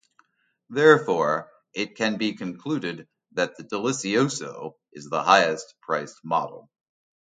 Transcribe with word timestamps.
Therefore, 0.71 1.51
it 1.75 1.93
can 1.95 2.17
be 2.17 2.33
concluded 2.33 3.07
that 3.33 3.57
the 3.57 3.63
Delicioso 3.63 4.73
is 4.91 5.07
the 5.07 5.21
highest-priced 5.21 6.17
model. 6.23 6.71